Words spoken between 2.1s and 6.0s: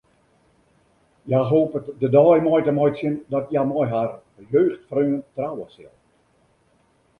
dei mei te meitsjen dat hja mei har jeugdfreon trouwe sil.